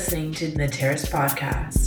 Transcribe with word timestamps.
listening 0.07 0.33
to 0.35 0.49
the 0.51 0.69
Terrace 0.69 1.07
Podcast. 1.09 1.84